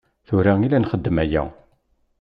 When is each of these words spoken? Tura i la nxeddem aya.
Tura 0.27 0.53
i 0.65 0.67
la 0.71 0.77
nxeddem 0.81 1.17
aya. 1.23 1.43